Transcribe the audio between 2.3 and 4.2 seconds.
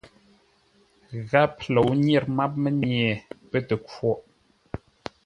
máp mənye pə́ tə khwôʼ.